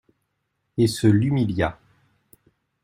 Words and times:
Et 0.79 0.87
ce 0.87 1.05
l'humilia. 1.05 1.77